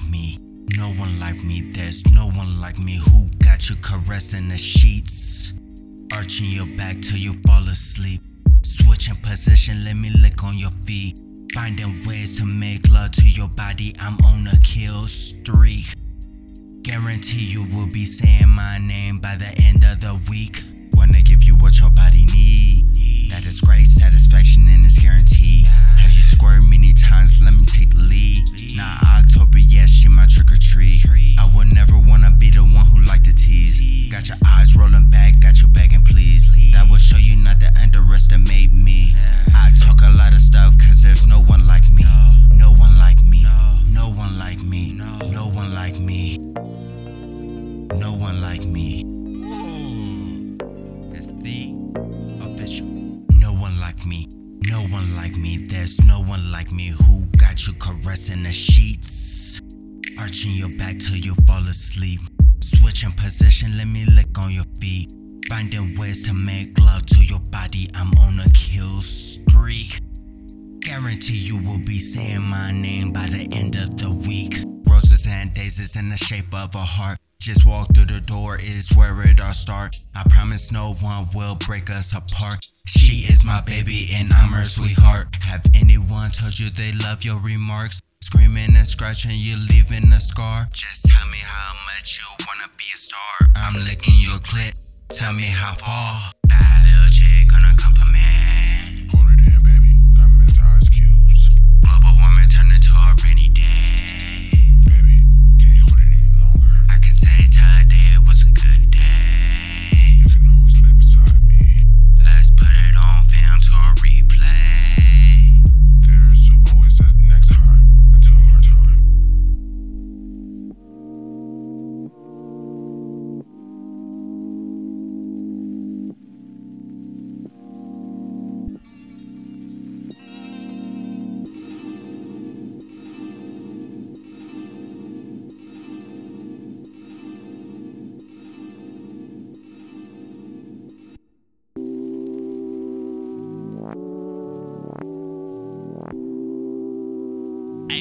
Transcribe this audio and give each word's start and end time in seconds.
like 0.00 0.10
me, 0.10 0.36
No 0.78 0.88
one 0.90 1.18
like 1.18 1.42
me, 1.44 1.62
there's 1.72 2.06
no 2.12 2.26
one 2.30 2.60
like 2.60 2.78
me 2.78 2.98
who 3.08 3.26
got 3.44 3.68
you 3.68 3.76
caressing 3.82 4.48
the 4.48 4.58
sheets. 4.58 5.52
Arching 6.14 6.50
your 6.50 6.66
back 6.76 7.00
till 7.00 7.18
you 7.18 7.34
fall 7.46 7.62
asleep. 7.64 8.20
Switching 8.62 9.16
position, 9.16 9.84
let 9.84 9.96
me 9.96 10.10
lick 10.22 10.42
on 10.44 10.56
your 10.56 10.70
feet. 10.86 11.20
Finding 11.54 11.92
ways 12.06 12.38
to 12.38 12.46
make 12.56 12.88
love 12.88 13.10
to 13.12 13.28
your 13.28 13.48
body, 13.56 13.94
I'm 14.00 14.16
on 14.24 14.46
a 14.46 14.58
kill 14.62 15.06
streak. 15.06 15.94
Guarantee 16.82 17.46
you 17.46 17.64
will 17.74 17.88
be 17.88 18.04
saying 18.04 18.48
my 18.48 18.78
name 18.78 19.18
by 19.18 19.36
No 47.94 48.12
one 48.14 48.40
like 48.40 48.64
me. 48.64 49.02
Hmm. 49.02 50.56
It's 51.12 51.26
the 51.42 51.74
official. 52.44 52.86
No 53.40 53.52
one 53.54 53.78
like 53.80 54.06
me. 54.06 54.28
No 54.68 54.80
one 54.82 55.16
like 55.16 55.36
me. 55.36 55.58
There's 55.58 56.02
no 56.04 56.20
one 56.22 56.52
like 56.52 56.70
me 56.70 56.88
who 56.88 57.26
got 57.38 57.66
you 57.66 57.72
caressing 57.74 58.44
the 58.44 58.52
sheets. 58.52 59.60
Arching 60.20 60.52
your 60.52 60.68
back 60.78 60.98
till 60.98 61.16
you 61.16 61.34
fall 61.46 61.62
asleep. 61.62 62.20
Switching 62.60 63.12
position, 63.12 63.76
let 63.76 63.88
me 63.88 64.04
lick 64.14 64.38
on 64.38 64.52
your 64.52 64.66
feet. 64.80 65.12
Finding 65.48 65.98
ways 65.98 66.22
to 66.24 66.32
make 66.32 66.78
love 66.78 67.04
to 67.06 67.24
your 67.24 67.40
body. 67.50 67.90
I'm 67.94 68.12
on 68.18 68.38
a 68.38 68.48
kill 68.50 69.00
streak. 69.00 69.98
Guarantee 70.80 71.38
you 71.38 71.56
will 71.68 71.80
be 71.86 71.98
saying 71.98 72.42
my 72.42 72.70
name 72.70 73.12
by 73.12 73.26
the 73.26 73.48
end 73.52 73.74
of 73.74 73.90
the 73.98 74.14
week. 74.28 74.64
Roses 74.88 75.26
and 75.28 75.52
daisies 75.52 75.96
in 75.96 76.08
the 76.08 76.16
shape 76.16 76.54
of 76.54 76.74
a 76.76 76.78
heart. 76.78 77.18
Just 77.40 77.66
walk 77.66 77.88
through 77.94 78.04
the 78.04 78.20
door 78.20 78.56
is 78.56 78.90
where 78.94 79.16
it 79.26 79.40
all 79.40 79.54
start. 79.54 79.98
I 80.14 80.24
promise 80.28 80.70
no 80.70 80.92
one 81.00 81.24
will 81.34 81.56
break 81.66 81.88
us 81.88 82.12
apart. 82.12 82.68
She 82.86 83.24
is 83.32 83.42
my 83.42 83.62
baby 83.66 84.08
and 84.14 84.30
I'm 84.34 84.52
her 84.52 84.64
sweetheart. 84.64 85.28
Have 85.40 85.64
anyone 85.74 86.30
told 86.32 86.58
you 86.58 86.68
they 86.68 86.92
love 87.02 87.24
your 87.24 87.40
remarks? 87.40 87.98
Screaming 88.20 88.76
and 88.76 88.86
scratching, 88.86 89.32
you 89.34 89.56
leaving 89.56 90.12
a 90.12 90.20
scar. 90.20 90.68
Just 90.74 91.06
tell 91.06 91.26
me 91.28 91.38
how 91.40 91.72
much 91.88 92.20
you 92.20 92.26
wanna 92.46 92.68
be 92.76 92.84
a 92.94 92.98
star. 92.98 93.48
I'm 93.56 93.72
licking 93.72 94.14
your 94.18 94.38
clit. 94.40 94.76
Tell 95.08 95.32
me 95.32 95.44
how 95.44 95.74
far. 95.74 96.39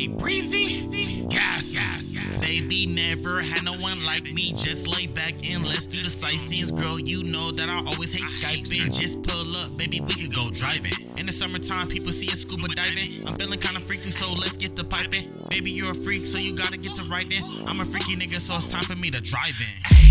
Breezy, 0.07 1.27
gas, 1.27 1.73
gas. 1.73 2.15
Baby, 2.39 2.85
never 2.87 3.41
had 3.41 3.65
no 3.65 3.73
one 3.73 4.03
like 4.05 4.23
me. 4.23 4.53
Just 4.53 4.87
lay 4.87 5.07
back 5.07 5.33
and 5.51 5.63
let's 5.65 5.87
do 5.87 6.01
the 6.01 6.09
sightseeing. 6.09 6.73
Girl, 6.79 6.99
you 6.99 7.23
know 7.23 7.51
that 7.51 7.67
I 7.67 7.77
always 7.91 8.13
hate 8.13 8.23
Skyping. 8.23 8.95
Just 8.95 9.21
pull 9.23 9.51
up, 9.57 9.69
baby, 9.77 9.99
we 9.99 10.13
could 10.15 10.33
go 10.33 10.49
driving. 10.51 10.95
In 11.19 11.25
the 11.25 11.33
summertime, 11.33 11.87
people 11.87 12.13
see 12.13 12.27
us 12.27 12.41
scuba 12.41 12.69
diving. 12.69 13.27
I'm 13.27 13.35
feeling 13.35 13.59
kinda 13.59 13.81
freaky, 13.81 14.11
so 14.11 14.31
let's 14.39 14.55
get 14.55 14.73
the 14.73 14.83
piping. 14.83 15.27
Baby, 15.49 15.71
you're 15.71 15.91
a 15.91 15.95
freak, 15.95 16.21
so 16.21 16.37
you 16.39 16.55
gotta 16.55 16.77
get 16.77 16.93
to 16.95 17.03
writing. 17.03 17.43
I'm 17.67 17.81
a 17.81 17.85
freaky 17.85 18.15
nigga, 18.15 18.39
so 18.39 18.55
it's 18.55 18.67
time 18.71 18.83
for 18.83 18.95
me 19.01 19.09
to 19.11 19.19
drive 19.19 19.59
in. 19.59 20.08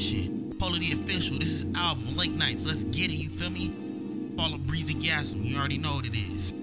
To 0.00 0.16
a 0.16 0.78
new 0.78 0.78
the 0.78 0.92
official. 0.94 1.38
This 1.38 1.50
is 1.50 1.76
album 1.76 2.16
Late 2.16 2.32
Nights. 2.32 2.64
Let's 2.64 2.84
get 2.84 3.10
it. 3.10 3.16
You 3.16 3.28
feel 3.28 3.50
me? 3.50 3.70
Follow 4.34 4.56
Breezy 4.56 4.94
Gas. 4.94 5.34
You 5.34 5.58
already 5.58 5.76
know 5.76 5.96
what 5.96 6.06
it 6.06 6.16
is. 6.16 6.54